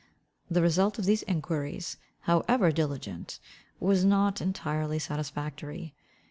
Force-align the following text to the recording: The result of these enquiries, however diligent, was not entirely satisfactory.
The 0.49 0.63
result 0.63 0.97
of 0.97 1.05
these 1.05 1.21
enquiries, 1.27 1.97
however 2.21 2.71
diligent, 2.71 3.39
was 3.79 4.03
not 4.03 4.41
entirely 4.41 4.97
satisfactory. 4.97 5.93